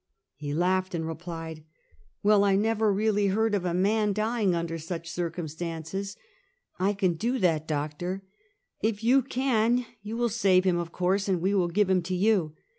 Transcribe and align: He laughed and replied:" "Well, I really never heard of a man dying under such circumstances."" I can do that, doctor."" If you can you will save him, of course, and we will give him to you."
He 0.33 0.51
laughed 0.55 0.95
and 0.95 1.07
replied:" 1.07 1.63
"Well, 2.23 2.43
I 2.43 2.53
really 2.55 3.27
never 3.27 3.31
heard 3.35 3.53
of 3.53 3.65
a 3.65 3.73
man 3.75 4.13
dying 4.13 4.55
under 4.55 4.79
such 4.79 5.11
circumstances."" 5.11 6.15
I 6.79 6.93
can 6.93 7.13
do 7.13 7.37
that, 7.37 7.67
doctor."" 7.67 8.23
If 8.81 9.03
you 9.03 9.21
can 9.21 9.85
you 10.01 10.17
will 10.17 10.29
save 10.29 10.63
him, 10.63 10.79
of 10.79 10.91
course, 10.91 11.27
and 11.29 11.39
we 11.39 11.53
will 11.53 11.67
give 11.67 11.87
him 11.87 12.01
to 12.01 12.15
you." 12.15 12.55